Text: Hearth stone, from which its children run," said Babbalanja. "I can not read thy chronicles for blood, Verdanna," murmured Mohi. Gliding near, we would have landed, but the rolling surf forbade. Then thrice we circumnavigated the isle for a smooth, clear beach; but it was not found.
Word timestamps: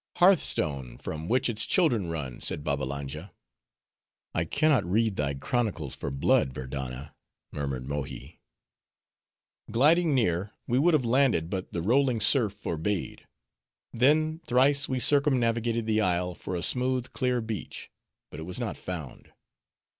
Hearth 0.15 0.39
stone, 0.39 0.97
from 0.97 1.27
which 1.29 1.47
its 1.47 1.63
children 1.67 2.09
run," 2.09 2.41
said 2.41 2.63
Babbalanja. 2.63 3.31
"I 4.33 4.45
can 4.45 4.71
not 4.71 4.83
read 4.83 5.15
thy 5.15 5.35
chronicles 5.35 5.93
for 5.93 6.09
blood, 6.09 6.53
Verdanna," 6.55 7.13
murmured 7.51 7.85
Mohi. 7.87 8.41
Gliding 9.69 10.15
near, 10.15 10.53
we 10.65 10.79
would 10.79 10.95
have 10.95 11.05
landed, 11.05 11.51
but 11.51 11.71
the 11.71 11.83
rolling 11.83 12.19
surf 12.19 12.53
forbade. 12.53 13.27
Then 13.93 14.39
thrice 14.47 14.89
we 14.89 14.99
circumnavigated 14.99 15.85
the 15.85 16.01
isle 16.01 16.33
for 16.33 16.55
a 16.55 16.63
smooth, 16.63 17.11
clear 17.11 17.39
beach; 17.39 17.91
but 18.31 18.39
it 18.39 18.43
was 18.43 18.59
not 18.59 18.77
found. 18.77 19.31